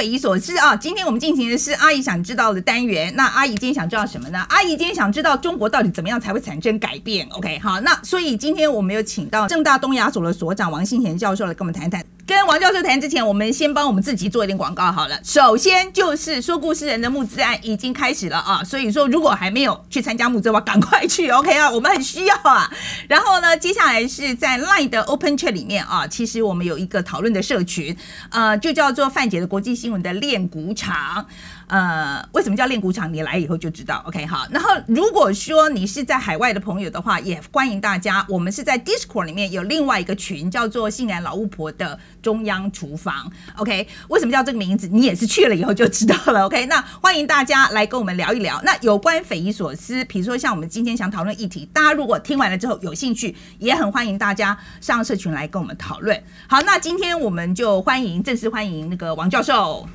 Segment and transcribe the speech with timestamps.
[0.00, 0.74] 匪夷所思啊！
[0.74, 3.14] 今天我们进行的是阿姨想知道的单元。
[3.16, 4.42] 那阿姨今天想知道什么呢？
[4.48, 12.02] 阿姨今天想知道中国到底怎么样才会产生改变？OK，好，那所以今天我们有请到正大东亚所的所长王新贤教授来跟我们谈谈。
[12.30, 15.18] 跟王教授谈之前，我们先帮我们自己做一点广告好了。
[15.24, 22.70] 首先就是说故事人的募资案已经开始了啊，所以说如果还没有去参加募资的话，赶快去 OK 啊，我们很需要啊。
[23.08, 27.96] 然后呢，接下来是在 Line 的 Open Chat 里面啊，其实我们有一个讨论的社群，
[28.30, 31.26] 呃，就叫做范姐的国际新闻的练鼓场。
[31.70, 33.14] 呃，为什么叫练鼓场？
[33.14, 34.02] 你来以后就知道。
[34.08, 34.44] OK，好。
[34.50, 38.26] 然后如果说你是在海外的朋友的话，也欢迎大家。
[38.28, 43.30] 我们是在 Discord 里面有另外一个群，叫做“性感老巫婆”的中央厨房。
[43.54, 44.88] OK，为什么叫这个名字？
[44.88, 46.46] 你也是去了以后就知道了。
[46.46, 48.60] OK，那欢迎大家来跟我们聊一聊。
[48.64, 56.20] 那有关匪夷所思，比如说像我们今天想讨论议题，大家如果听完了之后有兴趣，也很欢迎大家上社群来跟我们讨论。
[56.48, 59.88] 好，那今天我们就欢迎正式欢迎那个王教授。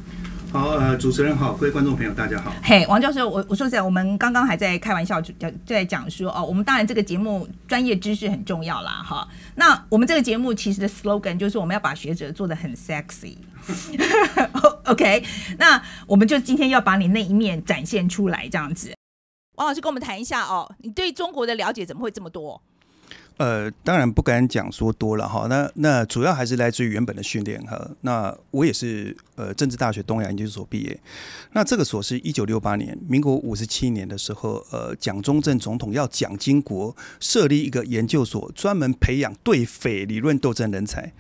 [0.56, 2.50] 好，呃，主持人好，各位观众朋友，大家好。
[2.64, 9.28] 嘿，王教授，我我说实在，我们刚刚还在开玩笑，就讲在讲说哦，我们当然这个节目专业知识很重要啦，哈。
[9.56, 13.36] 那我们这个节目其实的 slogan 就是我们要把学者做的很 sexy。
[14.86, 15.26] OK，
[15.58, 18.94] 那我们就今天要把你那一面展现出来，这样子。
[19.58, 22.62] 王老师跟我们谈一下哦，你对中国的了解怎么会这么多？
[23.38, 25.48] 呃，当然不敢讲说多了哈。
[25.50, 27.90] 那那主要还是来自于原本的训练哈。
[28.02, 31.00] 那我也是呃政治大学东亚研究所毕业。
[31.52, 41.12] 那这个所是一九六八年，民国五十七年的时候，呃，蒋中正总统要蒋经国设立一个研究所，专门培养对匪理论斗争人才。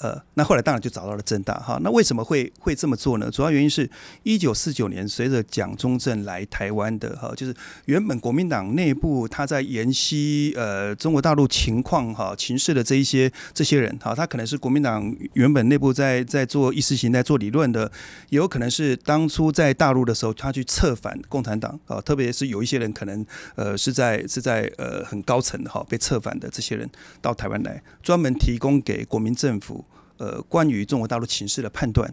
[0.00, 1.78] 呃，那后来当然就找到了正大哈。
[1.82, 3.30] 那为什么会会这么做呢？
[3.30, 3.88] 主要原因是
[4.24, 17.90] 一九四九年，随着蒋中正来台湾的哈，就是原本国民党内部他在研析呃中国大陆情况哈情势的这一些这些人哈，他可能是国民党原本内部在在做意识形态做理论的，
[18.30, 23.24] 也有可能是当初在大陆的时候他去策反共产党啊，特别是有一些人可能
[23.54, 26.90] 呃是在是在呃很高层的哈被策反的这些人
[27.22, 29.75] 到台湾来，专门提供给国民政府。
[30.18, 32.12] 呃，关于中国大陆情势的判断，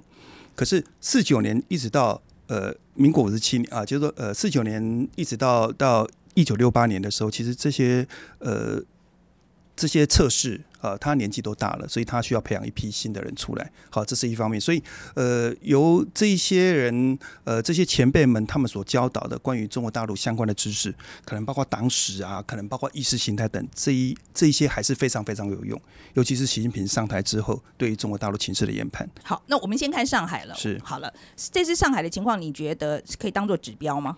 [0.56, 8.08] 可是四九年一直到呃民国五十七年啊，就是说呃四九年一直到到一九六八年的时候，其实这些
[8.40, 8.82] 呃
[9.76, 10.62] 这些测试。
[10.84, 13.72] 呃，他年纪都大了，所以他需要培养一批新的人出来。
[13.90, 14.60] 好，这是一方面。
[14.60, 14.84] 所以，
[15.16, 20.94] 呃，由这一些人，呃，这些前辈们他们所教导的关于中国大陆相关的知识，
[21.24, 25.82] 可能包括党史啊，可能包括意识形态等，这一这一些还是非常非常有用。
[26.16, 29.10] 尤其是习近平上台之后，对于中国大陆情势的研判。
[29.24, 30.54] 好，那我们先看上海了。
[30.56, 34.18] 是，好了，这次上海的情况，你觉得可以当做指标吗？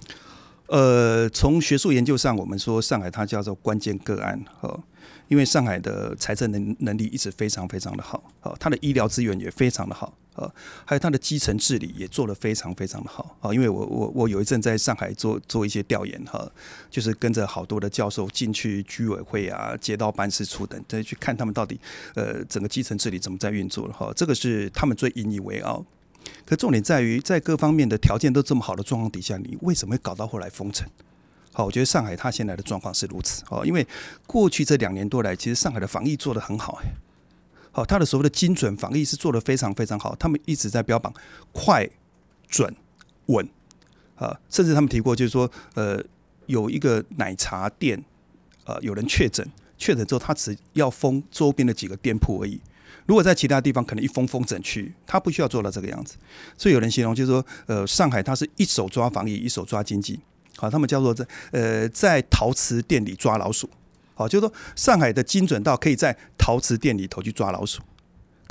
[0.65, 4.79] 呃，从学术研究上，我们说上海它叫做关键个案，哈。
[5.27, 10.51] 因为上海的财政能能力一直非常非常的好，啊，它的医疗资源也非常的好，啊，
[10.85, 16.49] 还有它的基层治理也做得非常非常的好，啊，因为我我我有一阵在上海做做一些调研，哈，
[16.89, 21.79] 就是跟着好多的教授进去居委会啊、街道办事处等，再去看他们到底
[22.13, 25.85] 呃整个基层治理怎么在运作了，哈，这个是他们最引以为傲。
[26.43, 30.87] 可重点在于，在各方面的条件都这么好的状况底下，你为什么会搞到后来封城？
[31.55, 33.41] 好，我觉得上海它现在的状况是如此。
[33.49, 33.87] 哦，因为
[34.27, 36.81] 过去这两年多来，其实上海的防疫做得很好。
[36.83, 36.89] 哎，
[37.71, 40.13] 好，它的所谓的精准防疫是做得非常非常好。
[40.17, 41.13] 他们一直在标榜
[41.53, 41.89] 快、
[42.49, 42.75] 准、
[43.27, 43.47] 稳。
[44.15, 46.01] 啊，甚至他们提过，就是说，呃，
[46.45, 48.01] 有一个奶茶店，
[48.65, 49.45] 呃，有人确诊，
[49.77, 52.61] 确诊之后他只要封周边的几个店铺而已。
[53.05, 56.15] 如果在其他地方，可能一封封整区，他不需要做到这个样子。
[56.57, 60.19] 所以有人形容就是说，呃，上海它是一手抓防疫，一手抓经济。
[60.57, 63.69] 好，他们叫做在呃在陶瓷店里抓老鼠，
[64.13, 67.81] 好，就是说上海的精准到可以在陶瓷店里头去抓老鼠。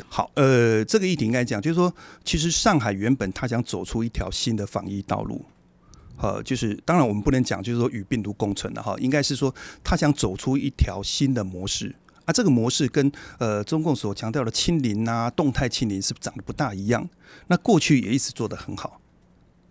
[0.09, 1.95] 好，呃，这个议题应该讲，就是说，
[2.25, 5.45] 其实上海原本他想走出一条新的防疫道路，
[6.17, 9.55] 好，就是当然我们不能讲就是说与病毒共存的哈，应该是说
[9.85, 17.09] 他想走出一条新的模式啊，这个模式跟呃中共所强调的清零啊、动态清零是长得不大一样，
[17.47, 19.01] 那过去也一直做得很好。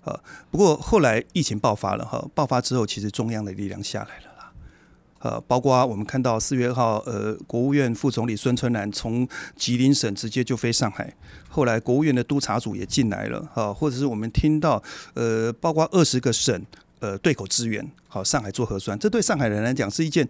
[0.03, 0.19] 呃，
[0.51, 4.51] 不过后来疫情爆发了哈，爆发之后，其实中央的力量下来了啦。
[5.19, 11.13] 呃，包括我们看到四月二号，呃，国务院副总理孙春兰从吉林省直接就飞上海，
[11.49, 14.83] 后来国务院的督察组也进来了，哈，或者是我们听到，
[15.13, 16.65] 呃，包括二十个省。
[17.03, 20.25] 呃，对口支援，好，上海做核酸，这对上海人来讲是一件，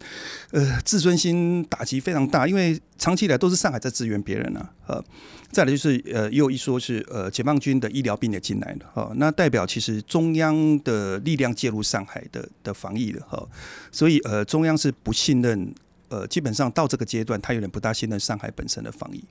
[0.49, 5.05] 呃，自尊心打击非常大，因为长期以来都是上海在支援别人啊，呃，
[5.51, 13.47] 再来就是呃，又一说是呃，解放军的医疗兵也进来了，哈，那代表其实中央的力量介入上海的的防疫了，哈，
[13.91, 15.71] 所以呃，中央是不信任，
[16.09, 19.23] 呃，基本上到这个阶段，他有点不大信任上海本身的防疫。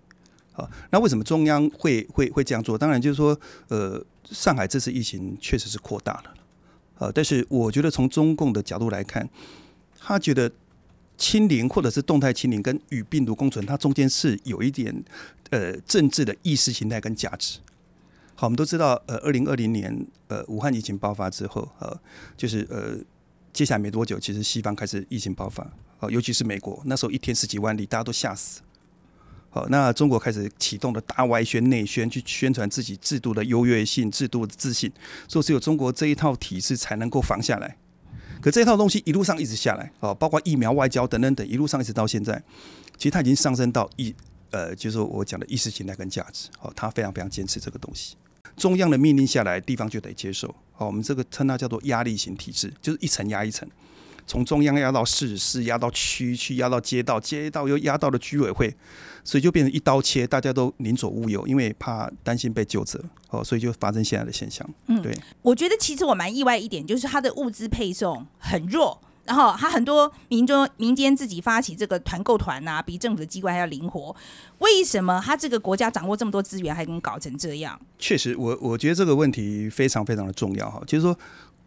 [0.52, 2.78] 好，那为什么中央会会会这样做？
[2.78, 3.36] 当然就是说，
[3.66, 4.00] 呃，
[4.30, 6.34] 上海这次疫情确实是扩大了，
[7.02, 9.28] 呃，但是我觉得从中共的角度来看，
[9.98, 10.48] 他觉得
[11.18, 15.04] 清零或者是动态清零跟与病毒共存，它中间是有一点
[15.50, 17.58] 呃政治的意识形态跟价值。
[18.36, 22.00] 好，我们都知道，呃，二零二零年呃武汉疫情爆发之后，呃，
[22.36, 22.96] 就是呃
[23.52, 28.60] 接下来没多久，其实西方开始疫情爆发，呃，尤其是美国，那时候一天十几万例，大家都吓死。
[29.54, 34.90] 好，那中国开始启动了大外宣、内宣，去宣传自己制度的优越性、制度的自信，
[35.28, 37.76] 说只有中国这一套体制才能够防下来。
[38.40, 42.42] 可这套东西一路上一直下来，哦，包括疫苗、外交等等等，一路上一直到现在，
[42.96, 44.14] 其实它已经上升到意，
[44.52, 46.48] 呃，就是我讲的意识形态跟价值。
[46.62, 48.16] 哦，他非常非常坚持这个东西。
[48.56, 50.48] 中央的命令下来，地方就得接受。
[50.78, 53.68] 哦，我们这个称它叫做压力型体制，就是一层压一层。
[54.32, 58.74] 从中央压到市，市压到区，区压到街道，街道又压到了居委会，
[59.22, 62.98] 所以就变成一刀切，大家都宁左勿右，因为怕担心被救责，
[63.28, 64.66] 哦，所以就发生现在的现象。
[64.86, 74.14] 嗯，对，我觉得其实我蛮意外一点，就是它的物资配送很弱，然后他很多民众民间自己发起这个团购团啊，比政府的机关还要灵活。
[74.58, 77.80] 为什么他这个国家掌握这么多资源，还能搞成这样？
[77.98, 81.16] 确实，我我觉得这个问题非常非常的重要哈，就是说。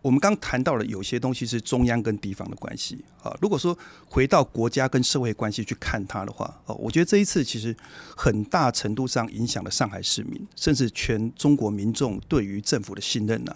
[0.01, 3.35] 我们刚谈到了有些东西是中央跟地方的关系啊。
[3.41, 3.75] 如果说
[4.07, 7.75] 回到国家跟社会关系去看它的话，哦，我觉得这一次其实
[8.15, 13.55] 很大程度上影响了上海市民，甚至全中国民众对于政府的信任呐。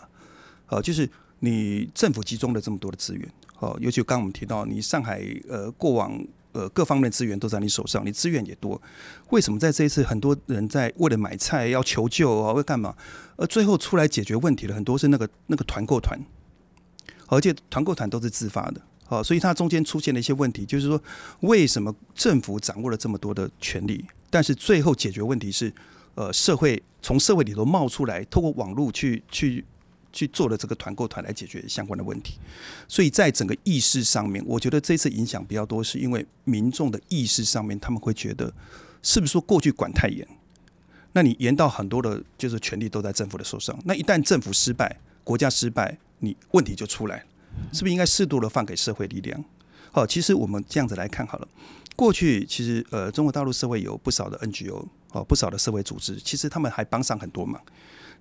[0.69, 1.07] 哦，就是
[1.42, 6.20] 你政府集中了这么多的资源，哦，尤其刚我们提到，你上海呃过往
[6.52, 8.82] 呃各方面资源都在你手上，你资源也多，
[9.30, 12.96] 为什么在这一次很多人在为了买菜要求救啊，会干嘛？
[13.38, 16.20] 而最后出来解决问题的很多是那个那个团购团。
[17.32, 21.00] 而且团购团都是自发的，好，所以它中间出现了一些问题，就是说
[21.42, 25.72] 为什么政府掌握了这么多的权利，但是最后解决问题是，
[26.16, 29.64] 呃，社会从社会里头冒出来，透过网络去去
[30.12, 32.40] 去做了这个团购团来解决相关的问题，
[32.88, 38.54] 所以在整个意识上面，我觉得这次影响比较多，是因为民众的意识上面，他们会觉得
[39.02, 40.28] 是不是说过去管太严，
[41.14, 45.98] 那你严到很多的，就是权力都在政府的手上，那一旦政府失败，国家失败。
[46.22, 47.24] 你问题就出来了，
[47.72, 49.42] 是不是应该适度的放给社会力量？
[49.90, 51.48] 好，其实我们这样子来看好了。
[51.96, 57.62] 过去其实呃，中国大陆社会有不少的 NGO 哦，不少的社会组织，其实他们还帮上很多忙。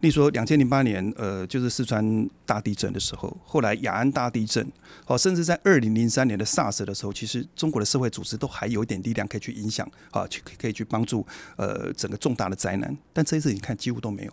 [0.00, 4.64] 例如说，两千零八年呃，就是四川大地震的时候，后来雅安大地震，
[5.06, 11.26] 哦，甚至在二零零三年的 SARS 的时候，其实中国的社会组织都还有一点力量可以去影响，啊，去可以去帮助
[11.56, 12.96] 呃整个重大的灾难。
[13.12, 14.32] 但这一次你看几乎都没有。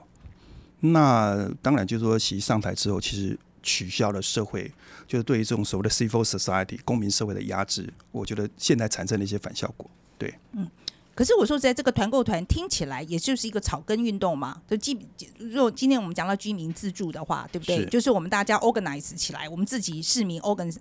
[0.81, 3.38] 那当然就是说，习上台之后，其实。
[3.68, 4.72] 取消了社会，
[5.07, 9.90] 就是对于这种所谓的 civil society 公民社会的压制，我觉得现在产生了一些反效果。
[10.19, 10.69] 对，嗯，
[11.15, 14.95] 可是我说在这个团购团听起来也就是一个草根运动嘛，就基
[15.39, 17.85] 如果今天我们讲到居民自助的话，对不对？
[17.85, 20.77] 就是我们大家 organize 起来，我们自己市民 organize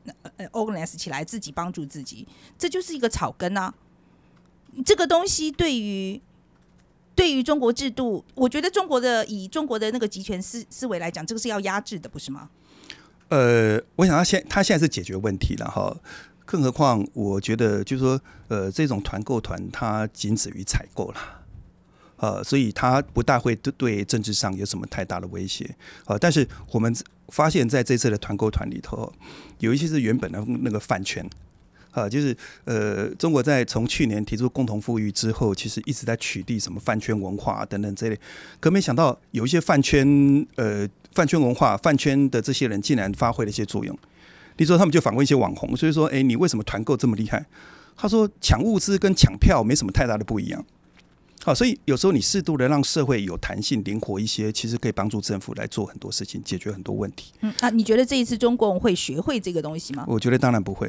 [0.52, 2.26] organize 起来，自己帮助自己，
[2.58, 3.72] 这就是一个草根啊。
[4.84, 6.20] 这个东西对于。
[7.16, 12.50] 对于中国制度，我觉得中国的以中国的那个集权思思维来讲，这个是要压制的，不是吗？
[13.28, 15.96] 呃，我想他现他现在是解决问题了哈，
[16.44, 21.18] 更何况我觉得就是说，呃，这种团购团它仅止于采购了，
[22.16, 25.74] 呃，所以它不大会对对政治上有什么太大的威胁
[26.06, 26.94] 呃，但是我们
[27.28, 29.12] 发现在这次的团购团里头，
[29.58, 31.28] 有一些是原本的那个饭圈。
[31.90, 38.18] 啊，就是呃，中国在从去年提出共同富裕之后，其实一直在取缔什么饭圈文化等等这类，
[38.58, 43.96] 可没想到有一些饭圈呃饭圈文化饭圈的这些人竟然发挥了一些作用。
[44.56, 47.44] 你说他们就访问一些网红，所以说，哎，你为什么团购这么厉害？
[47.96, 50.64] 他说抢物资跟抢票没什么太大的不一样。
[51.42, 57.32] 好，所以有时候你适度的让社会有弹性、灵活一些，其实可以帮助政府来做很多事情，解决很多问题。
[57.40, 60.04] 嗯，啊，你觉得这一次中共会学会这个东西吗？
[60.08, 60.88] 我觉得当然不会。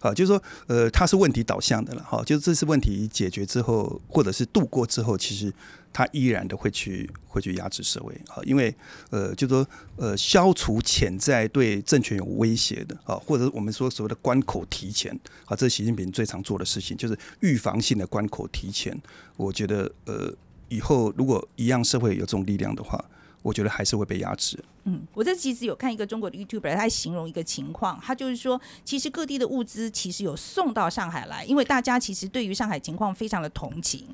[0.00, 5.52] 啊，就是说，呃，它是问题导向的了，哈，就是这次问题解决之后，或者是度过之后，其实
[5.92, 8.74] 他依然的会去会去压制社会，啊，因为，
[9.10, 15.12] 呃，就说，呃，消除潜在对政权有威胁的，啊，或者我们说所谓的关口提前，
[15.44, 18.98] 啊，这是习近平最常做的事情，就是预防性的关口提前。
[19.36, 20.32] 我觉得，呃，
[20.68, 23.04] 以后如果一样社会有这种力量的话。
[23.42, 24.58] 我觉得还是会被压制。
[24.84, 34.06] 嗯，我这其实有看一个中国的 YouTuber，他形容一个情况，他就是说，其实各地的物资其实有送到上海来，因为大家其实对于上海情况非常的同情。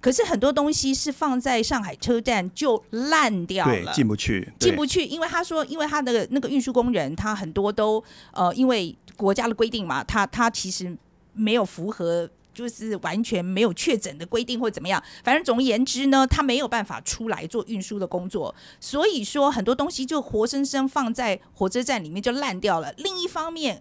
[0.00, 5.04] 可是很多东西是放在上海车站就烂掉了，进不去，进不去。
[5.04, 10.94] 因为他说，因为他的那个运输工人，他很多都呃，因为国家的规定嘛，他他其实
[11.32, 12.28] 没有符合。
[12.60, 22.92] 就是完全没有确诊的规定或怎么样，反正总而言之呢，他没有办法出来做运输的工作，所以说很多东西就活生生放在火车站里面就烂掉了。
[22.98, 23.80] 另一方面。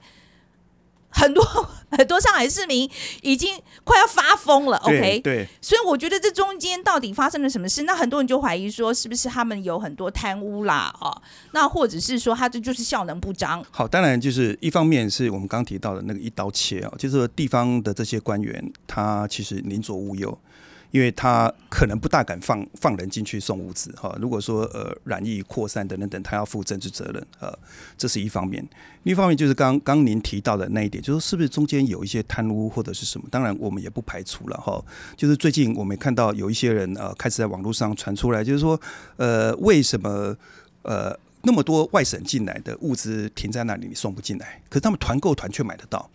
[1.09, 1.43] 很多
[1.91, 2.89] 很多上海市民
[3.21, 5.19] 已经快要发疯了，OK？
[5.21, 7.83] 对，所以我觉得这中间到底发生了什么事？
[7.83, 10.93] 那很多人就怀疑说，是不是他们有很多贪污啦？
[11.01, 13.63] 哦，那或者是说他这就是效能不彰？
[13.71, 20.37] 好，当然就是一方面是我们刚提到的那个一刀切啊，就是地方的这些官员，他其实宁左勿右。
[20.91, 27.57] 因为他可能不大敢放放人进去送物资哈，如果说呃染疫扩散等等等，他要负政治责任呃，
[27.97, 28.67] 这是一方面。
[29.03, 33.27] 另一方面就是刚刚您提到的那一点，就是是不是中间有一些贪污或者是什么？
[33.29, 34.83] 当然我们也不排除了哈。
[35.15, 38.79] 就是最近我们看到有一些人呃开始在网络上传出来，就是说
[39.17, 40.35] 呃为什么
[40.81, 46.09] 呃那么多外省进来的物资停在那里你送不进来，可是他们团购团却买得到。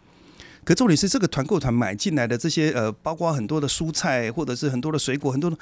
[0.65, 5.57] 可重点是这个团购团买进来的这些呃，包括很多的蔬菜或者是很多的水果，很多的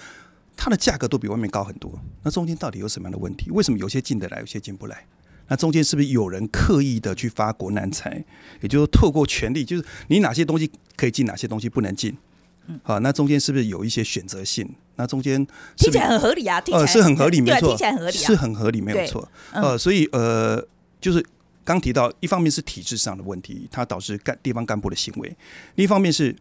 [0.57, 1.93] 它的价格都比外面高很多。
[2.23, 3.51] 那中间到底有什么样的问题？
[3.51, 5.05] 为什么有些进得来，有些进不来？
[5.49, 8.25] 那中间是不是有人刻意的去发国难财？
[8.61, 12.17] 也就是透过权力，就是你哪些东西可以进，哪些东西不能进？
[12.69, 14.73] 嗯，好，那中间是不是有一些选择性？
[14.95, 15.45] 那中间
[15.77, 19.29] 听起来很合理啊，呃，是很合理，没错，听起来很合理，是很合理，没有错。
[19.53, 20.65] 呃，所以呃，
[21.01, 21.25] 就是。
[21.65, 25.29] 刚提到，一方面是体制上的问题，它导致干地方干部的行为；
[25.77, 26.35] 另一方面是，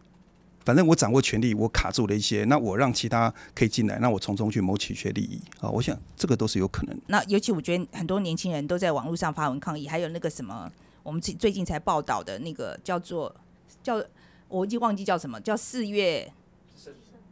[0.64, 5.70] 反正我掌握权力，我卡住了一些，那我让其他可以进来，那我从中去谋取一些利益啊！
[5.70, 7.00] 我想这个都是有可能。
[7.06, 10.70] 那尤其我觉得很多年轻人都在网络上发文抗议，还有那个什么，
[11.02, 13.34] 我们最最近才报道的那个叫做
[13.82, 14.02] 叫，
[14.48, 16.32] 我已经忘记叫什么，叫四月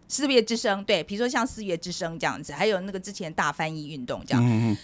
[0.06, 4.76] 四月之声，对，比如说像四月之声这样子，还有那个之前大翻译运动这样，嗯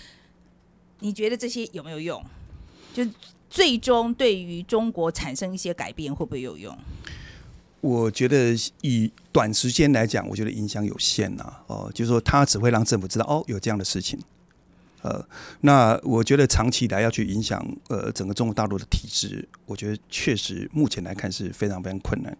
[1.01, 2.25] 你觉得这些有没有用？
[2.97, 3.07] 就
[3.51, 6.75] 最终对于中国产生一些改变会不会有用？
[7.83, 11.53] 我觉得以短时间来讲，我觉得影响有限呐。
[11.67, 14.19] 哦，就是说它只会让政府知道哦有这样的事情。
[15.03, 15.23] 呃，
[15.61, 22.35] 那我觉得长期来要去影响呃整个中国大陆的体制，我觉得确实目前来看是非常非常困难。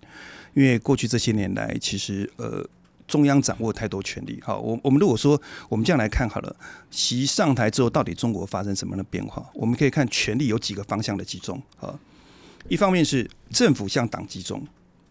[0.55, 2.67] 因为过去这些年来，其实呃。
[3.07, 6.57] 中央掌握太多权力，好，我我们如果说我们这样来看好了，
[6.91, 9.49] 习上台之后到底中国发生什么样的变化？
[9.55, 11.97] 我们可以看权力有几个方向的集中，啊，
[12.69, 14.67] 一方面是政府向党集中，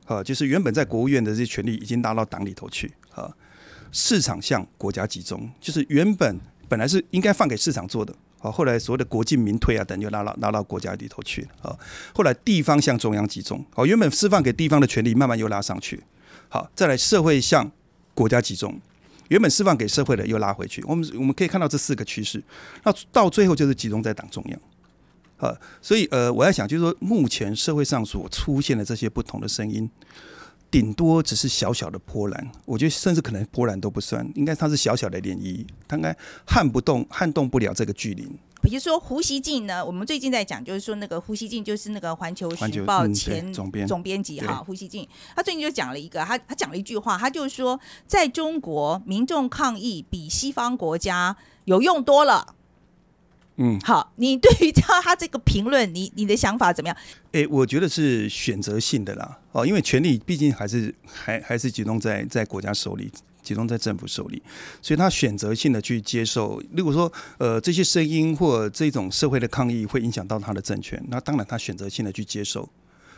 [0.06, 3.32] 啊，就是原本在国务院的这些权力已经拉到党里头去，啊，
[3.94, 6.38] 市场向国家集中，就是原本
[6.68, 11.74] 本来是应该放给市场做的，啊，后来所谓的国进民退啊等就拉到拉到国家里头去，啊，
[12.14, 16.04] 后来地方向中央集中，好，原本释放给地方的权力慢慢又拉上去，
[16.50, 17.72] 好，再来社会向。
[18.16, 18.76] 国家集中，
[19.28, 20.84] 原本释放给社会的又拉回去。
[20.88, 22.42] 我们我们可以看到这四个趋势，
[22.84, 24.60] 那到最后就是集中在党中央。
[25.38, 29.88] 啊，所以呃，我在想，就是说，目前社会上所出现的这些不同的声音，
[30.72, 32.52] 顶多只是小小的波澜。
[32.64, 36.16] 我觉得甚至可能波澜都不算，应该它是小小的涟漪，它应该
[36.48, 38.26] 撼不动、撼动不了这个巨林。
[38.66, 52.56] 比如说胡锡进呢，我们最近在讲，就是说那个胡锡进就是那个《环球时报》前总编总编辑哈，胡锡进，他最近就讲了一个，他他讲了一句话，他就是说，在中国民众抗议比西方国家有用多了。
[53.58, 56.98] 嗯，好，你对于他他这个评论，你你的想法怎么样？
[57.32, 63.12] 哎，我觉得是选择性的啦，哦，因为权力毕竟还是还还是集中在在国家手里。
[63.46, 64.42] 集中在政府手里，
[64.82, 66.60] 所以他选择性的去接受。
[66.76, 72.68] 如果说呃这些声音或这种社会的抗议会影响到他的政权，那当然他选择性的去接受。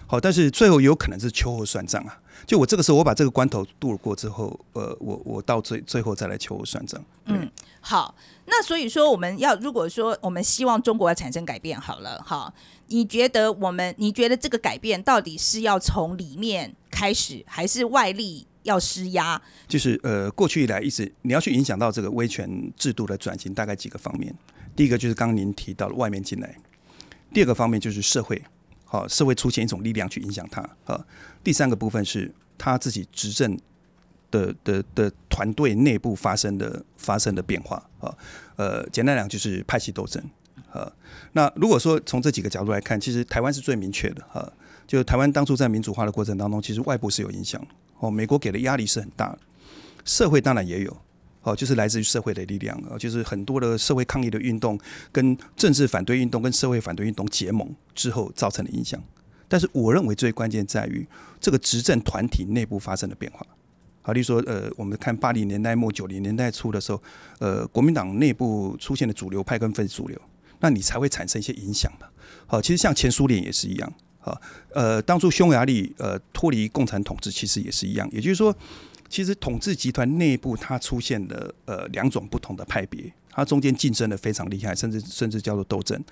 [0.09, 2.17] 好，但是最后有可能是秋后算账啊。
[2.45, 7.03] 就我这个时候我把这个关头渡过之后，呃，我我到最最后再来秋后算账。
[7.25, 7.49] 嗯，
[7.81, 8.15] 好。
[8.45, 12.53] 那所以说我们要如果说我们希望中国要产生改变，好了，好，
[12.87, 18.47] 你觉得我们你觉得这个改变到底是要从里面开始，还是外力？
[18.67, 24.33] 要施压，就是呃，过去以来一直你要去影响到这个威权制度的转型，大概几个方面。
[24.75, 26.55] 第一个就是刚刚您提到的外面进来，
[27.33, 28.39] 第二个方面就是社会，
[28.85, 31.03] 好，社会出现一种力量去影响他啊。
[31.43, 33.57] 第三个部分是他自己执政
[34.29, 38.13] 的的的团队内部发生的发生的变化啊。
[38.57, 40.21] 呃，简单讲就是派系斗争
[40.71, 40.91] 啊。
[41.31, 44.51] 那如果说从这几个角度来看，其实台湾是最明确的哈。
[44.85, 47.61] 就台湾当初在民主化的过程当中，其实外部是有影响。
[47.99, 49.39] 哦，美国给的压力是很大的，
[50.05, 50.97] 社会当然也有，
[51.41, 54.79] 哦，就是来自于社会的力量，哦，就是很多的社会抗议的运动、
[55.11, 59.01] 跟政治反对运动、跟社会反对运动结盟之后造成的影响。
[59.47, 61.07] 但是，我认为最关键在于
[61.39, 63.45] 这个执政团体内部发生的变化。
[64.01, 67.01] 好，例如说，呃，我们看八零年代末、九零年代初的时候，
[67.39, 70.21] 呃，国民党内部出现的主流派跟非主流，
[70.59, 72.07] 那你才会产生一些影响嘛。
[72.45, 73.93] 好，其实像前苏联也是一样。
[74.27, 74.41] 啊，
[74.73, 78.07] 呃，当初匈牙利呃脱离共产统治，其实也是一样。
[78.11, 78.55] 也就是说，
[79.09, 86.03] 其实统治集团内部它出现了呃两种不同的派别，它中间竞争的非常厉害，甚至甚至叫做斗争。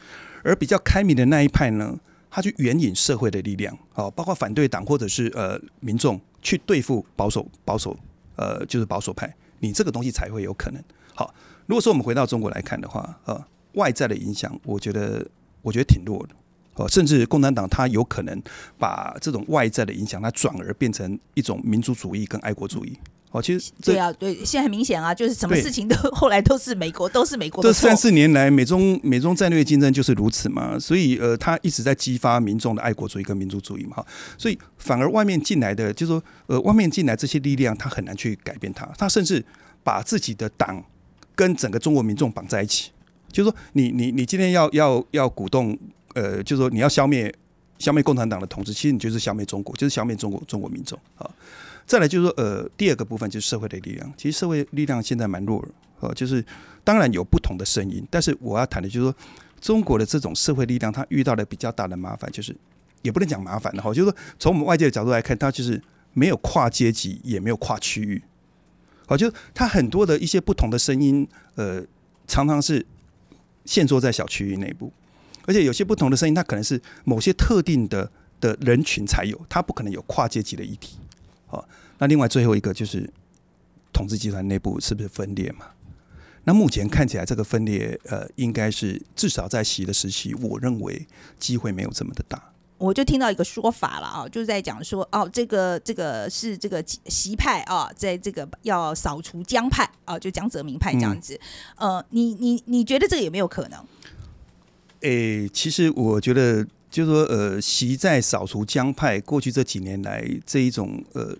[0.43, 7.97] 而比较开明的那一派呢，他去援引社会的力量，哦，包括反对党或者是呃民众去对付保守保守
[8.35, 10.83] 呃就是保守派，你这个东西才会有可能。
[11.13, 11.33] 好，
[11.65, 15.25] 如果说我们回到中国来看的话，呃，外在的影响，我觉得
[15.61, 16.35] 我觉得挺弱的。
[16.75, 18.41] 哦，甚至共产党他有可能
[18.77, 22.97] 把这种外在的影响，它转而变成一种民族主义跟爱国主义。
[23.31, 27.61] 哦，其实对啊，对，现在很明显啊，就是什么事情都 后来都是美国，都是美国。
[27.61, 30.79] 这三四年来，美中美中战略竞争就是如此嘛。
[30.79, 33.97] 所以呃，他一直在激发民众的爱国主义跟民族主义嘛。
[33.97, 34.05] 哈，
[34.37, 38.85] 所以反而外面进来的，就是说呃，外面进来这些力量，他很难去改变他。
[38.97, 39.43] 他甚至
[39.83, 40.81] 把自己的党
[41.35, 42.91] 跟整个中国民众绑在一起，
[43.33, 45.77] 就是说，你你你今天要要要鼓动。
[46.15, 47.31] 呃，就是说你要消灭
[47.77, 51.29] 消灭共产党的统治，其实你就是消灭中国，就是消灭中国中国民众啊。
[51.85, 54.13] 再来就是说，呃，第二个部分就是社会的力量。
[54.17, 56.43] 其实社会力量现在蛮弱的，啊，就是
[56.83, 59.15] 当然有不同的声音，但是我要谈的就是说，
[59.61, 62.55] 中国的这种社会力量，它遇到的比较大的麻烦，就是
[63.03, 65.79] 也不能讲麻烦的哈，就是说从我们外界的角度来看，它就是
[66.13, 68.23] 没有跨阶级，也没有跨区域，
[69.05, 71.83] 好，就是它很多的一些不同的声音，呃，
[72.25, 72.83] 常常是
[73.65, 74.91] 限缩在小区域内部。
[75.45, 78.09] 而且有些不同的声音，它可能是某些特定的
[78.39, 80.97] 的人群才有，它不可能有跨阶级的议题。
[81.47, 83.09] 好，那另外最后一个就是
[83.93, 85.67] 统治集团内部是不是分裂嘛？
[86.43, 91.07] 那目前看起来这个分裂，呃，应该是至少在习的时期，我认为
[91.39, 92.51] 机会没有这么的大。
[92.77, 101.39] 我就听到一个说法了啊，就是在讲说，哦，这个这个是这个习派啊，在这个要扫除江派啊，就江泽民派这样子。
[101.77, 103.79] 呃，你你你觉得这个有没有可能？
[105.05, 111.35] 诶，其实我觉得，就是说，呃，习在扫除江派，过去这几年来这一种呃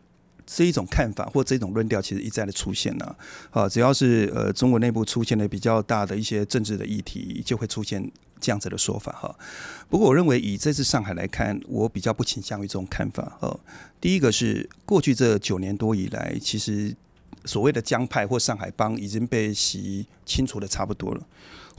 [0.46, 3.18] 这一种看法或这种论调，其实一再的出现了。
[3.50, 9.36] 啊，只要是呃中国内部出现了比较大的一些政治的议题，就会出现这样子的说法哈。
[9.90, 13.36] 不过，我认为以这次上海来看，我比较不倾向于这种看法。
[13.42, 13.60] 哦，
[14.00, 16.96] 第一个是过去这九年多以来，其实
[17.46, 21.28] 所谓的江派或上海帮已经被习清除的差不多了。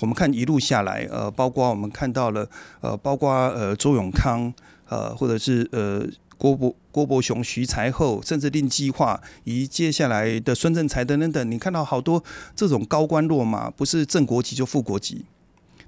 [0.01, 2.49] 我们看一路下来，呃，包括我们看到了，
[2.81, 4.53] 呃，包括呃周永康，
[4.89, 6.07] 呃，或者是呃
[6.37, 12.23] 郭伯郭伯雄、徐才厚，甚至令计划，以及接下来的孙政才等等等，你看到好多
[12.55, 15.25] 这种高官落马，不是正国级就副国级。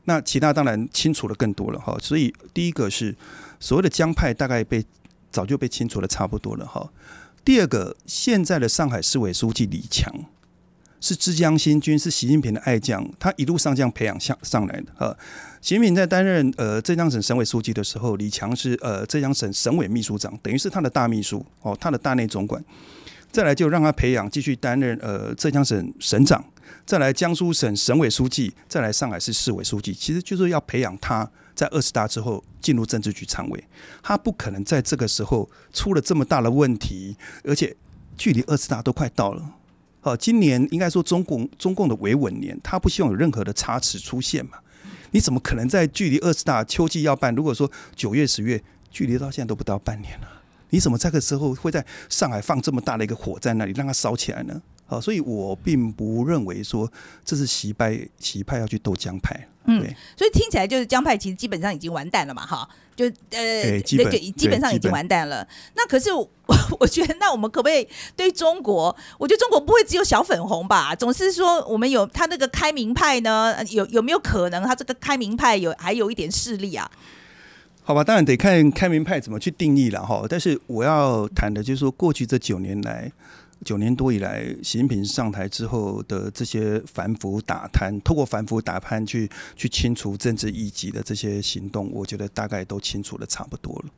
[0.05, 1.95] 那其他当然清楚的更多了哈。
[2.01, 3.15] 所以第一个是
[3.61, 4.83] 所谓的江派，大概被
[5.31, 6.91] 早就被清除的差不多了哈。
[7.45, 10.11] 第二个，现在的上海市委书记李强。
[11.01, 14.87] 是浙江新军，是习近平的爱将，他一路上将培养下上来的。
[14.99, 15.17] 呃，
[15.61, 22.63] 习近平在担任呃浙江省省委书记的时候，李强是呃浙江省省委秘书长，等于是他的大秘书哦，他的大内总管。
[23.31, 26.43] 再来就让他培养，继续担任呃浙江省省长，
[26.87, 33.65] 再来江苏省省委书记，再来上海市市委书记，其实就是要培养他在二十大之后进入政治局常委。
[34.03, 37.77] 他不可能在这个时候出了这么大的问题，而且
[38.17, 39.58] 距离二十大都快到了。
[40.09, 44.59] 哦，今年应该说中共中共的维稳年，他不希望有任何的差池出现嘛？
[45.11, 47.35] 你怎么可能在距离二十大秋季要办？
[47.35, 50.29] 如果说九月十月，距离到现在都不到半年了，
[50.71, 54.61] 你怎么这个时候会在上海放这么大的一个火在那里让它烧起来呢？
[54.91, 56.91] 好，所以我并不认为说
[57.23, 59.49] 这是习派习派要去斗江派。
[59.67, 59.85] 嗯，
[60.17, 65.47] 所以听起来就是江派其实基本上已经完蛋了嘛，哈，就呃，基本基本上已经完蛋了。
[65.77, 66.27] 那可是我
[66.81, 68.97] 我觉得，那我们可不可以对中国？
[69.19, 70.95] 我觉得中国不会只有小粉红吧？
[70.95, 73.63] 总是说我们有他那个开明派呢？
[73.69, 76.91] 有有没有可能他这个开明派有还有一点势力啊？
[77.83, 80.25] 好吧，当然得看开明派怎么去定义了哈。
[80.27, 83.13] 但是我要谈的就是说，过去这九年来。
[83.65, 93.91] 九年多以来，习近平上台之后的这些反腐打贪，透过反腐打贪去去清除政治异己的这些行动，我觉得大概都清楚的差不多了。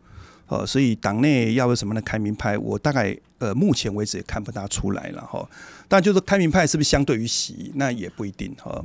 [0.46, 5.48] 呃，所以党内要有什么的开明派，我大概呃目前为止也看不大出来了哈。
[5.86, 8.84] 但就是开明派是不是相对于习，那也不一定哈。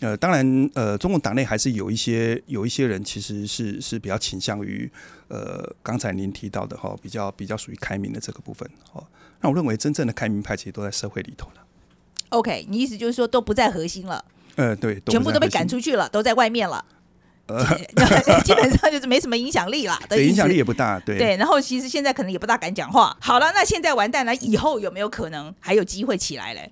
[0.00, 4.90] 呃，当然呃，中共党内还是有一些有一些人其实是是比较倾向于
[5.28, 9.04] 呃刚才您提到的哈，比较比较属于开明的这个部分哈。
[9.42, 11.62] 那我认为真正的开明派其实都在社会里头了。
[12.30, 14.24] OK，你意思就是说都不在核心了？
[14.54, 16.84] 呃，对，全部都被赶出去了，都在外面了。
[17.46, 17.62] 呃，
[18.44, 19.98] 基本上就是没什么影响力了。
[20.08, 20.98] 对，影响力也不大。
[21.00, 23.14] 对对，然后其实现在可能也不大敢讲话。
[23.20, 26.70] 好了，那现在完蛋了，以后有没有可能还有机会起来嘞？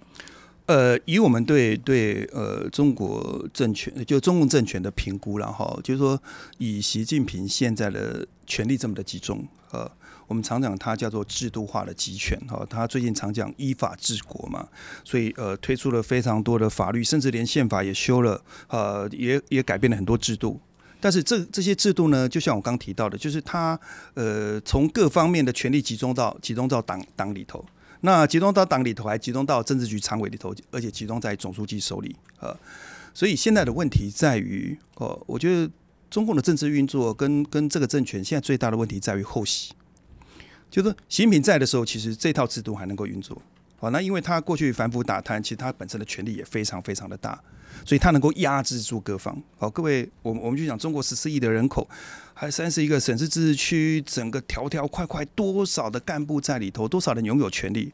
[0.67, 6.23] 呃，以我们对对呃中国政权，就中共政权的评估然后就是说
[6.59, 9.91] 以习近平现在的权力这么的集中，呃，
[10.31, 14.65] 我们常讲他叫做制度化的集权哈，他最近常讲依法治国嘛，
[15.05, 20.61] 所以呃推出了非常多的法律，甚至连宪法也修了，呃，也也改变了很多制度。
[21.01, 23.77] 但是这这些制度呢，就像我刚提到的，就是他
[24.15, 27.65] 呃从各方面的权力集中到集中到党党里头。
[28.03, 32.57] 那集中到党里头，还集中到政治局常委里头，而且集中在总书记手里啊。
[33.13, 35.69] 所以现在的问题在于，哦，我觉得
[36.09, 39.73] 中共的政治运作跟跟这个政权现在最大的问题在于后习，
[40.71, 43.41] 就是习近平在的时候，其实这套制度还能够运作。
[43.77, 47.39] 好，那因为他过去反腐打贪，其实他本身的权力也非常非常的大。
[47.85, 49.41] 所以他能够压制住各方。
[49.57, 51.89] 好，各位，我们我们就讲中国十四亿的人口，
[52.35, 57.93] 还三十一个省市自治区，整个条条块块多少的干部在里头，多少人拥有权利。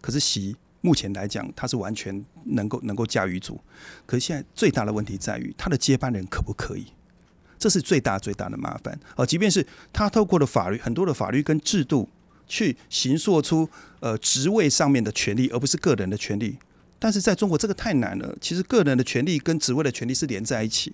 [0.00, 3.60] 可是习目前来讲，他是完全能够能够驾驭住。
[4.04, 6.86] 可是现在最大的问题在于，他的接班人可不可以？
[7.60, 8.98] 这是最大最大的麻烦。
[9.14, 12.08] 哦，即便是他透过了法律，很多的法律跟制度，
[12.48, 13.68] 去形塑出
[14.00, 16.56] 呃职位上面的权利，而不是个人的权利。
[16.98, 20.92] 但是在中国这个太难了，其实个人的权利跟职位的权利是连在一起，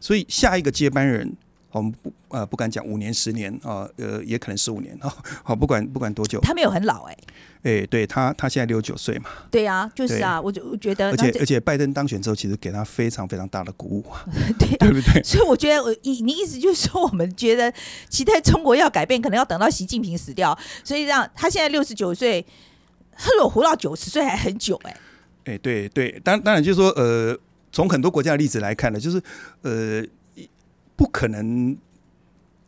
[0.00, 1.36] 所以下一个接班人，
[1.76, 7.16] 我们不呃不敢讲五年十年啊，呃也可能十五年啊，好不管不管多久，他没有很老哎，
[7.62, 14.24] 哎对他他现在六十九岁嘛，对啊就是啊，我就我觉得，而且而且拜登当选之后，其实给他非常非常大的鼓舞啊，
[14.58, 15.22] 对对不对？
[15.22, 17.72] 所以我觉得我你你意思就是说，我们觉得
[18.08, 22.44] 期待中国要改变，可能要等到习近平死掉，所以让他现在六十九岁，
[23.16, 24.96] 他如果活到九十岁还很久哎。
[25.44, 27.38] 哎，对对，当当然就是说，呃，
[27.70, 29.22] 从很多国家的例子来看呢，就是
[29.62, 30.02] 呃，
[30.96, 31.76] 不可能，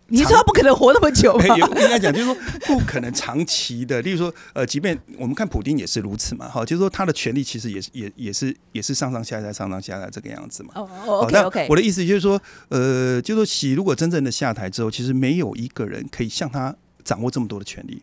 [0.09, 1.57] 你说他不可能活那么久吗？
[1.57, 2.37] 应该讲就是说
[2.67, 4.01] 不可能长期的。
[4.03, 10.71] 例如说，呃，即便我们看普丁也是如此嘛，哈，就是说他的权力其实也是也也是也是上上下下上上下下这个样子嘛。
[10.75, 10.89] 哦
[11.25, 11.67] ，OK OK。
[11.69, 18.03] 我的意思就是说，呃，就是说，习如果真正的下台之后，其实没有一个人可以像他掌握这么多的权力。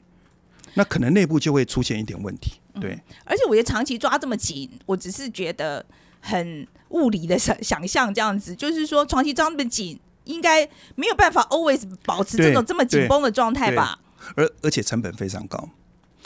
[0.77, 2.99] 那可能内部就会出现一点问题，对。
[3.23, 5.85] 而且我觉得长期抓这么紧，我只是觉得
[6.19, 13.97] 很物理的想想象这样子，就是说长期抓那么紧，应该没有办法 always 保持这种这么紧绷的状态吧？
[14.35, 15.69] 而而且成本非常高，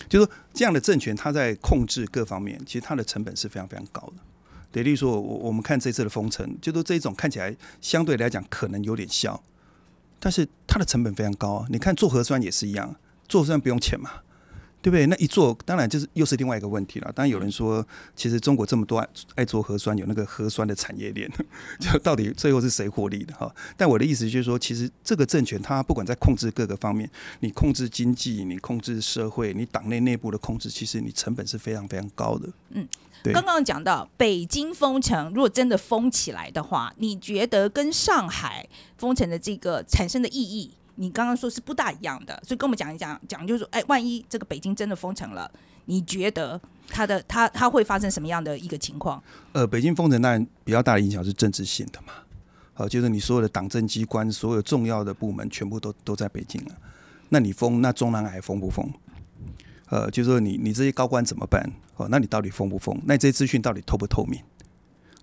[0.08, 4.14] 就是说这样的政权，它在控制各方面，其实它的成本是非常非常高的。
[4.72, 9.44] 对，例如说，我我们看这次的封城，就说这种看起来相对来讲可能有点小，
[10.20, 11.66] 但是它的成本非常高啊。
[11.70, 12.96] 你看做核酸也是一样，
[13.28, 14.12] 做核酸不用钱嘛。
[14.82, 15.06] 对不对？
[15.08, 17.12] 那一做，当然就是又是另外一个问题了。
[17.14, 21.30] 当然有人说，其实中国这么多爱爱做核酸，有那个核酸的产业链，
[21.80, 23.54] 就到底最后是谁获利的哈？
[23.76, 27.10] 但我的意思就是说，其实这个政权它不管在控制各个方面，
[27.42, 32.50] 你控制经济，你控制社会，你党内内部的控制，其实你成本是非常非常高的。
[32.70, 32.88] 嗯，
[33.22, 33.34] 对。
[33.34, 40.72] 刚刚讲到北京封城，如果真的封起来的话，你觉得跟上海封城的这个产生的意义？
[41.02, 45.50] 你刚刚说是不大一样的，所以跟我们讲一讲，讲就是说，哎，万一这个北京真的封城了，
[45.86, 46.60] 你觉得
[46.90, 49.24] 它的它它会发生什么样的一个情况？
[49.54, 52.12] 呃，北京封城当然比较大的影响是政治性的嘛，
[52.74, 56.76] 好，就是你所有的党政机关、所有重要的部门全部都都在北京了，
[57.30, 58.92] 那你封，那中南海封不封？
[59.88, 61.64] 呃，就是说你你这些高官怎么办？
[61.96, 63.02] 哦，那你到底封不封？
[63.06, 64.42] 那这些资讯到底透不透明？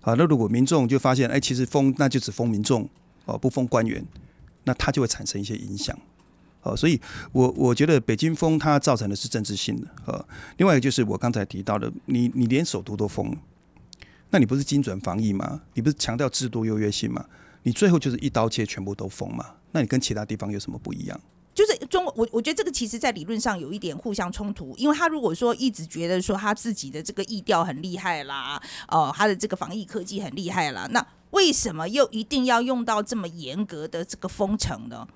[0.01, 2.89] 好，那如果民众就发现，哎，其实封那就只封民众，
[3.25, 4.03] 哦，不封官员。
[4.67, 5.97] 那它就会产生一些影响，
[6.61, 6.99] 哦，所以
[7.31, 10.27] 我我觉得北京封它造成的是政治性的，呃，
[10.57, 13.33] 另外一个就是我刚才提到的，你你连首都都封，
[14.29, 15.61] 那你不是精准防疫吗？
[15.73, 17.25] 你不是强调制度优越性吗？
[17.63, 19.55] 你最后就是一刀切，全部都封嘛？
[19.71, 21.17] 那你跟其他地方有什么不一样？
[21.55, 31.07] 就是中国我我觉得这个其实在理论上有一点互相冲突，因为他如果说一直觉得说他自己的这个意调很厉害啦，哦，他的这个防疫科技很厉害啦，那。
[31.31, 35.07] 为什么又一定要用到这么严格的这个封城呢？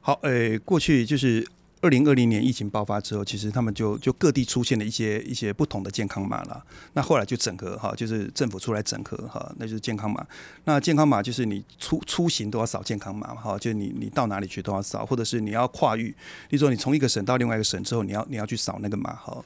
[0.00, 1.46] 好，诶，过去就是
[1.80, 6.64] 二零二零年疫情爆发之后，其实他们就就各地出现了一些一些不同的健康码了。
[6.92, 10.26] 那后来就整合哈，就是政府出来整合哈，那就是健康码。
[10.64, 16.14] 那健康码就是你出出行都要扫健康码哈，就你你到哪里去都要扫，或者是你要跨域，
[16.48, 19.44] 比如说你从一个省到另外一个省之后，你要你要去扫那个码哈。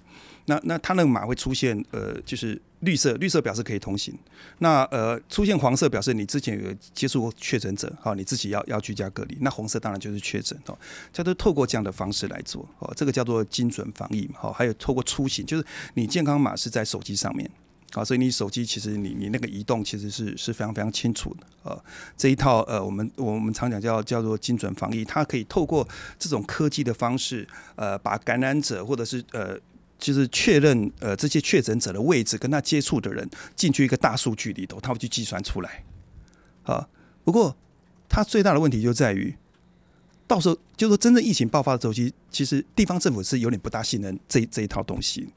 [0.50, 4.12] 那那它那个码会出现呃，就是绿色，绿色表示可以通行。
[4.58, 9.38] 那呃，出现黄色表示你之前有接触过确诊者，好，你自己要要居家隔离。
[9.40, 10.76] 那红色当然就是确诊哦。
[11.12, 14.40] 它都透过这样的方式来做哦，这个叫做精准防疫嘛。
[14.40, 17.48] 好，还有透过出行，就是你健康码是在手机上面，
[17.92, 21.84] 好，所以你手机其实你你那个移动其实是是非常非常清楚的呃，
[22.16, 25.86] 这一套呃，我们我们常讲叫叫做精准防疫，它可以透过
[26.18, 29.56] 这种科技的方式，呃，把感染者或者是呃。
[30.00, 35.84] 就是确认呃这些确诊者的位置跟他接触的人进去一个大数据里头，他会去计算出来。
[36.64, 36.88] 啊，
[37.22, 37.56] 不过
[38.08, 39.34] 他最大的问题就在于，
[40.26, 45.28] 到时候就是说真正疫情爆发的时候，其实其实地方政府是有点不大信任这这一套东西，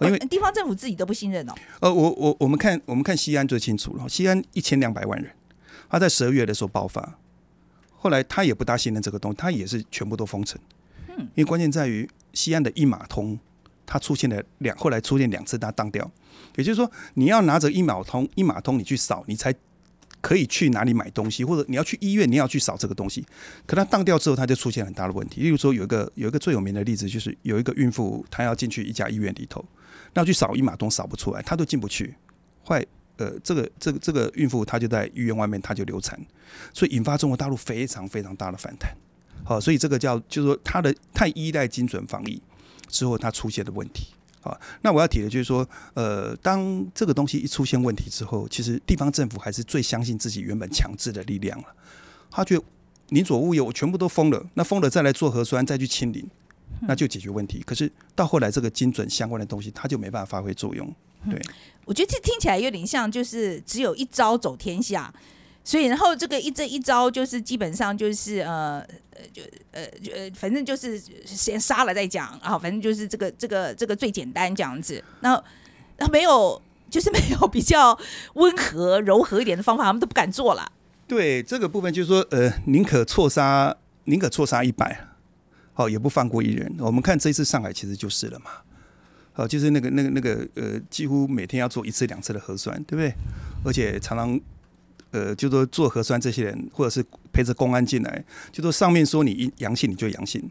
[0.00, 1.54] 因为呃地方政府自己都不信任哦。
[1.80, 5.30] 呃，我我我们看我们看西安最清楚了，西安一千两百万人，
[5.88, 7.18] 他在十二月的时候爆发，
[7.96, 10.60] 后来他也不大信任这个东西，他也是全部都封城。
[11.08, 13.38] 嗯，因为关键在于西安的一码通，
[13.90, 16.08] 它出现了两，后来出现两次它当掉，
[16.54, 19.52] 也就是说你要拿着一码通一码通你去扫，你才
[20.20, 23.26] 可以去哪里买东西，或者你要去医院你要去扫这个东西，
[23.66, 25.40] 可它当掉之后，它就出现很大的问题。
[25.40, 29.64] 例如说有一个有一个最有名的例子，就是有一个孕妇她要进去一家医院里头。
[30.14, 32.14] 那去扫一码通扫不出来，她都进不去。
[32.64, 32.84] 坏，
[33.16, 36.18] 呃，这个这个这个孕妇她就在医院外面，她就流产，
[36.72, 38.94] 所以引发中国大陆非常非常大的反弹。
[39.42, 42.40] 好，所以这个叫就是说，它的太依赖精准防疫
[42.90, 44.08] 之后，它出现的问题。
[44.40, 51.66] 好，那我要提的就是说，呃，当这个东西一出现问题之后，其实地方政府还是最相信自己原本强制的力量了。
[52.30, 52.64] 他觉得
[53.08, 56.26] 你左物右，我全部都封了，那封了再来做核酸，再去清零。
[56.82, 57.62] 那就解决问题。
[57.66, 60.90] 可是到后来，这个精准相关的东西，它就没办法发挥作用。
[61.28, 61.38] 对，
[61.84, 65.12] 我觉得这听起来有点像，就是只有一招走天下，
[65.62, 69.42] 所以然后这个一这一招就是基本上就是呃呃就
[69.72, 69.82] 呃
[70.14, 75.02] 呃反正就是先杀了再讲啊，反正就是这个这个这个最简单这样子。
[75.20, 75.42] 那
[75.98, 77.98] 那没有就是没有比较
[78.34, 80.72] 温和柔和一点的方法，他们都不敢做了。
[81.06, 85.08] 对这个部分就是说，呃，宁可错杀，宁可错杀一百。
[85.72, 86.74] 好，也不放过一人。
[86.78, 88.50] 我们看这次上海其实就是了嘛，
[89.32, 93.14] 好，就是那个那个那个呃，几乎每天要做一次两次的核酸，对不对？
[93.64, 94.38] 而且常常
[95.10, 100.50] 呃，就说做核酸这些人，或者是陪着公安进来，就说上面说你阳性你就阳性，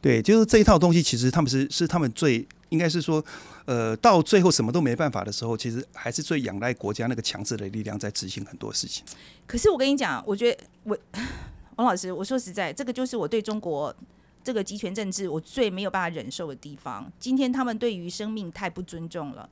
[0.00, 3.24] 对，就是这一套东西，其实他们是是他们最应该是说，
[3.64, 9.04] 呃，到最后什么都没办法的时候，其实还是最仰赖国家那个强制的力量在执行很多事情。
[9.46, 10.98] 可是我跟你讲，我觉得我
[11.76, 13.94] 王老师，我说实在，这个就是我对中国。
[14.44, 17.10] 这个集权政治，我最没有办法忍受的地方。
[17.18, 19.48] 今天他们对于生命太不尊重了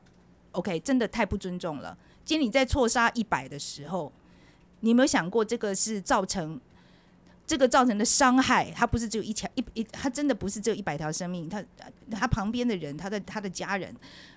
[0.50, 1.96] ，OK，真的太不尊重了。
[2.24, 4.12] 经理在错杀一百的时候，
[4.80, 6.60] 你有没有想过这个是造成
[7.46, 8.70] 这个造成的伤害？
[8.70, 11.62] 他不是只有一条一一，他真的不是只有一百条生命，他
[12.10, 13.94] 他旁边的人，他的他的家人，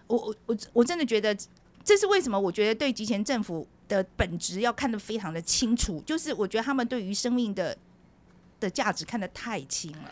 [0.07, 1.35] 我我我我真的觉得
[1.83, 2.39] 这是为什么？
[2.39, 7.77] 我觉得对集权政府的本质要看得非常的清楚，就是我觉得他们对于生命的
[8.59, 10.11] 的价值看得太轻了。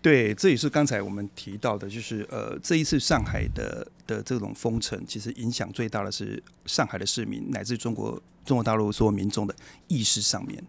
[0.00, 9.54] 对，这也是刚才我们提到的，就是呃，这一次上海的的这种封城，其实影响最大的是上海的市民乃至中国中国大陆所有民众的
[9.86, 10.64] 意识上面。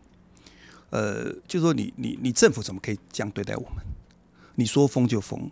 [0.91, 3.83] 呃，就说你你你政府怎么可以这样对待我们？
[4.55, 5.49] 你说封就封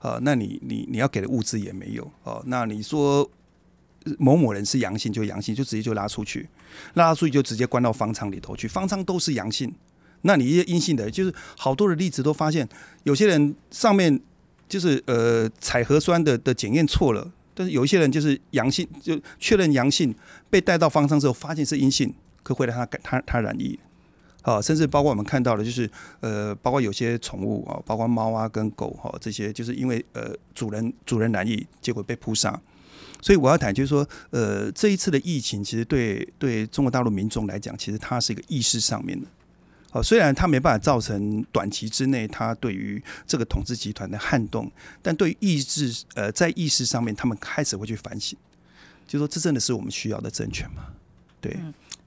[0.00, 0.18] 啊？
[0.22, 2.42] 那你你你要给的物资也没有哦？
[2.46, 3.30] 那你说
[4.18, 6.48] 某某人是阳性就阳性，就直接就拉出去，
[6.94, 9.72] 拉出去就直接关到方舱里头去，方舱都是阳性。
[10.22, 12.68] 那你一些阴性的，就是好多的例子都发现，
[13.04, 14.20] 有些人上面
[14.70, 20.14] 就是呃采核酸的的检验错了，但是有一些人就是阳性，就确认阳性，
[20.48, 23.76] 被带到方舱之后发现是阴性，可回来他他他染疫，
[24.42, 32.58] 好，甚至包括我们看到的，就是呃包括有些宠物啊，包括猫啊跟狗哈这些，就是因为呃主人主人染疫，结果被扑杀。
[33.22, 39.26] 所以我要谈就是说，呃这一次的疫情其实对对中国大陆民众来讲，其实它是一个意识上面的。
[39.92, 44.70] 哦，虽然它没办法造成短期之内它对于这个统治集团的撼动，
[45.02, 48.38] 但对于意志，呃，在意识上面，他们开始会去反省，
[49.06, 50.84] 就说这真的是我们需要的政权吗？
[51.40, 51.58] 对，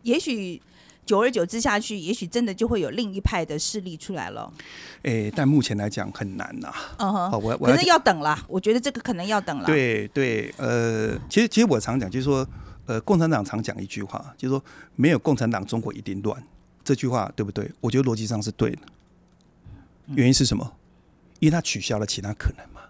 [0.04, 0.62] 也许
[1.06, 4.50] 久而久之下去，也许真的就会有另一派的势力出来了。
[5.02, 6.74] 诶，但目前来讲很难呐。
[7.00, 8.38] 嗯哼，好，我我可能要等了。
[8.48, 9.66] 我觉得这个可能要等了。
[9.66, 12.48] 对对，呃，其实其实我常讲，就是说，
[12.86, 14.64] 呃，共产党常讲一句话，就是说，
[14.96, 16.42] 没有共产党，中国一定乱。
[16.84, 17.72] 这句话对不对？
[17.82, 18.80] 我觉得逻辑上是对的。
[20.16, 20.76] 原因是什么？
[21.40, 22.82] 因为他取消了其他可能嘛。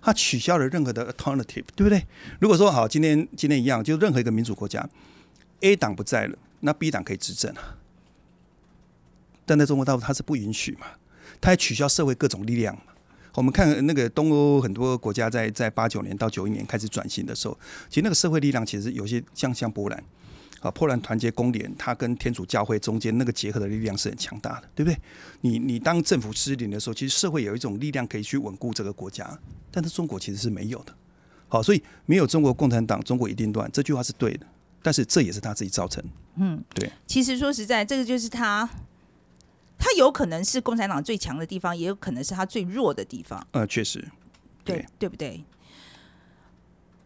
[0.00, 2.06] 他取消了任何的 alternative，对不对？
[2.38, 4.86] 如果说好，今天今天一样，就任何一个民主国家
[5.60, 7.78] ，A 党不在了，那 B 党可以执政啊。
[9.46, 10.86] 但在中国大陆，他是不允许嘛。
[11.40, 12.82] 他还取消社会各种力量嘛。
[13.34, 20.04] 我们看那个东欧很多国家，在在八九年到九一年开始转型的时候，其实那个社会力量其实有些像像波兰。
[20.64, 24.98] 啊，波兰团结公联，它跟天主教会中间那个结合的力量是很强大的，对不对？
[25.42, 29.38] 你你当政府失灵的时候，其实社会有一种力量可以去稳固这个国家，
[29.70, 30.94] 但是中国其实是没有的。
[31.48, 34.46] 好，所以没有中国共产党，中国一定乱，这句话是对的，
[34.82, 36.02] 但是这也是他自己造成。
[36.36, 36.90] 嗯，对。
[37.06, 38.66] 其实说实在，这个就是他，
[39.78, 43.46] 他有可能是共产党最强的地方，也有可能是他最弱的地方。
[43.52, 44.02] 呃，确实。
[44.64, 45.44] 对对对不对？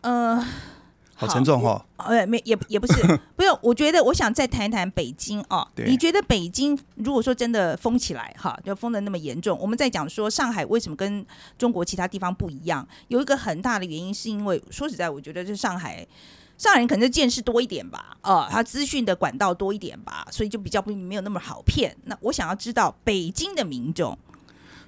[0.03, 0.47] 呃，
[1.19, 1.85] 好沉重哈。
[1.97, 3.03] 呃，没也也不是，
[3.37, 3.59] 不用。
[3.61, 5.67] 我觉得我想再谈一谈北京哦。
[5.77, 11.27] 你觉得北京如果说真的封起来哈，就封的那么严重，我们在讲说上海为什么跟
[11.59, 12.87] 中国其他地方不一样？
[13.09, 16.07] 有一个很大的原因是因为说实在，我觉得是上海。
[16.57, 21.97] 上海人可能是见识多一点吧，哦，他资讯的管道多一点吧，所以就比较不没有那么好骗。
[22.07, 24.19] 那我想要知道北京的民众，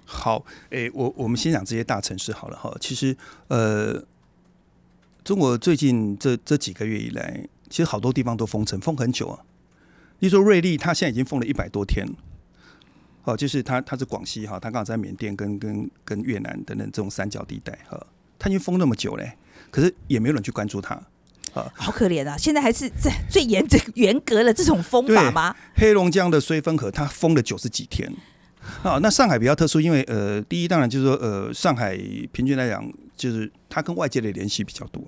[0.04, 2.76] 好，诶、我我们先讲这些大城市好了哈。
[2.80, 3.16] 其实，
[3.46, 4.02] 呃，
[5.24, 9.38] 中国最近这这几个月以来，其实好多地方都封城，封很久啊。
[10.20, 12.06] 例如说瑞丽，它现在已经封了一百多天。
[13.24, 18.06] 哦，就是它它是广西哈，它刚好在缅甸跟跟跟越南等等这种三角地带哈，
[18.38, 19.36] 它已经封那么久嘞，
[19.70, 20.94] 可是也没有人去关注它
[21.52, 21.70] 啊。
[21.74, 22.34] 好可怜啊！
[22.38, 25.54] 现在还是 在最严最严格的这种封法吗？
[25.74, 28.10] 黑龙江的绥芬河，它封了九十几天。
[28.82, 31.96] 啊，那上海比较特殊，因为呃，第一当然就是说，呃，上海
[32.32, 35.04] 平均来讲，就是他跟外界的联系比较多，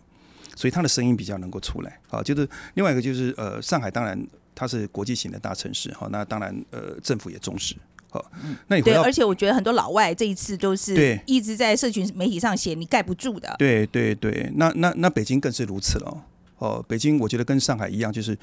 [0.55, 1.99] 所以他的声音比较能够出来。
[2.11, 4.23] 啊，就是另外一个就是呃，上海当然
[4.55, 7.75] 它是国际型的大城市，哈，那当然呃，政府也重视。
[8.11, 8.23] 好，
[8.69, 13.57] 那你回对，而且我觉得很多老外这一次都是一直在社群媒体上写你盖不住的。
[13.59, 16.25] 对对对，那那那北京更是如此了。
[16.59, 18.39] 哦，北京我觉得跟上海一样，就是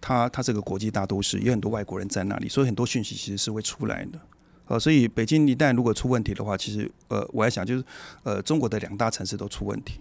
[0.00, 4.18] 它它这个国际大都市，有很多外国人在那里，所以很多讯息其实是会出来的。
[4.66, 7.84] 呃，所以北京一旦如果出问题的话，其实呃，我在想就是
[8.22, 10.00] 呃，中国的两大城市都出问题，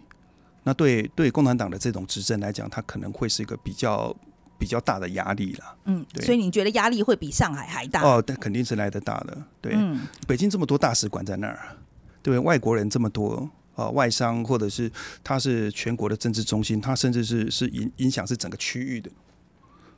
[0.63, 4.15] 那对对共产党的这种执政来讲，它可能会是一个比较
[4.59, 5.75] 比较大的压力了。
[5.85, 8.01] 嗯，对所以你觉得压力会比上海还大？
[8.03, 9.37] 哦，但肯定是来得大的。
[9.59, 11.75] 对，嗯，北京这么多大使馆在那儿啊，
[12.21, 12.37] 对？
[12.37, 14.91] 外国人这么多啊、外商或者是
[15.23, 19.09] 它是全国的政治中心，它甚至是是影影响是整个区域的。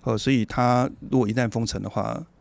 [0.04, 2.33] 呃，所以它如果一旦封城的话，它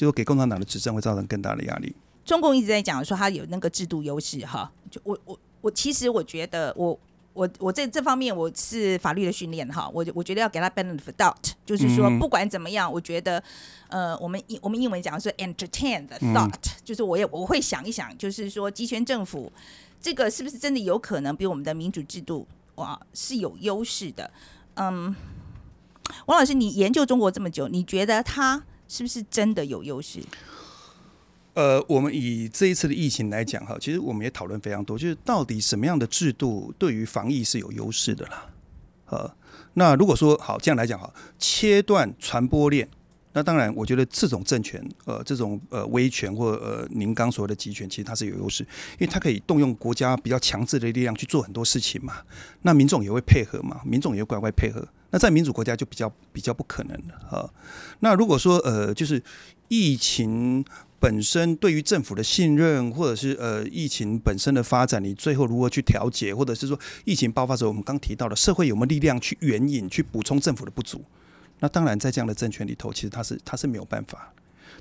[0.00, 1.94] 就说给共产党的执政会造成更大的压力。
[2.24, 4.70] 中共一直在讲说他有那个制度优势哈。
[4.90, 6.98] 就我我我其实我觉得我。
[7.32, 13.40] 我我在这方面我是法律的训练哈，我我觉得要给他 benefit of doubt，就是说嗯不管怎么样，我觉得
[13.88, 19.50] 呃，我们英我们英文讲的是 entertain the thought，、就是我也我会想一想，就是说集权政府
[20.00, 24.28] 这个是不是真的有可能比我们的民主制度哇是有优势的？
[24.74, 25.14] 嗯，
[26.26, 30.20] 王老师，你研究中国这么久，你觉得他是不是真的有优势？
[31.54, 38.46] 呃，我们以这一次的疫情来讲哈，其实我们也讨论非常多，就是到底什么样的制度对于防疫是有优势的啦。
[39.06, 39.32] 呃，
[39.74, 42.88] 那如果说好这样来讲哈，切断传播链，
[43.32, 48.64] 那当然我觉得这种政权，呃，这种呃威权或呃您刚所谓的集权，其实它是有优势，
[48.94, 52.14] 因为它可以动用国家比较强制的力量去做很多事情嘛，
[52.62, 54.86] 那民众也会配合嘛，民众也会乖乖配合。
[55.10, 57.50] 那在民主国家就比较比较不可能了啊。
[58.00, 59.22] 那如果说呃，就是
[59.68, 60.64] 疫情
[60.98, 71.02] 本身对于政府的信任，或者是呃疫情本身的发展，你最后如何去调节，或者是说疫情爆发时候，我们刚提到的社会有没有力量去援引、去补充政府的不足？
[71.60, 74.32] 那当然，在这样的政权里头，其实他是他是没有办法。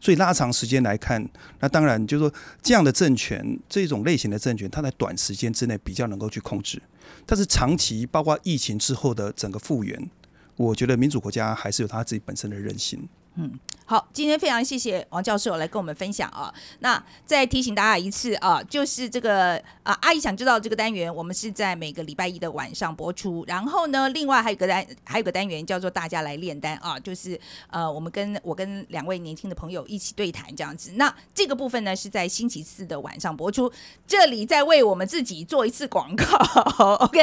[0.02, 1.28] 所以拉长时间来看，
[1.60, 6.82] 那当然就是说这样的政权，这种类型的政权，它在短时间之内比较能够去控制，
[7.26, 10.10] 但是长期包括疫情之后的整个复原，
[10.56, 13.06] 我觉得民主国家还是有他自己本身的韧性。
[13.36, 13.60] 嗯
[13.90, 16.54] 好，今天非常谢谢王教授来跟我们分享啊。
[16.82, 23.44] 那再提醒大家一次啊，就是这个啊，阿姨想知道这个单元，我们是在每个礼拜一的晚上播出。
[23.48, 27.40] 然后呢，另外还有个单，还有个单元叫做大家来炼丹啊，就是
[27.72, 30.92] 呃，我们跟我跟两位年轻的朋友一起对谈这样子。
[30.94, 33.74] 那这个部分呢是在星期四的晚上播出。
[34.06, 36.26] 这里再为我们自己做一次广告，
[37.06, 37.20] OK？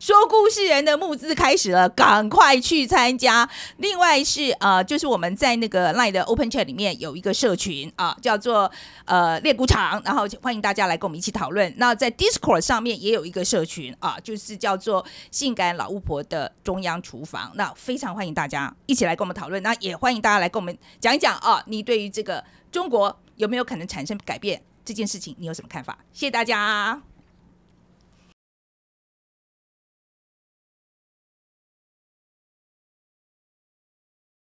[0.00, 3.46] 说故事人的募资开始了，赶快去参加。
[3.76, 8.70] 另外是呃，就是我们在那个的 Open Chat 里面有一个社群啊，叫做
[9.04, 11.72] 呃猎谷场，然后欢迎大家来跟我们一起讨论。
[11.76, 17.52] 那在 Discord 上面也有一个社群啊，就是叫做性感老巫婆的中央厨房。
[17.54, 25.98] 那非常欢迎大家一起来跟我们讨论，那也欢迎大家来跟我们讲一讲啊，你对于这个中国有没有可能产生改变这件事情，你有什么看法？
[26.12, 27.15] 谢谢大家。